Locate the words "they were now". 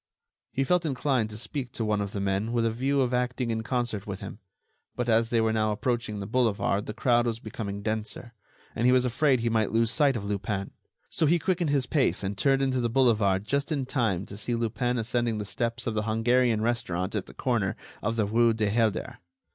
5.29-5.71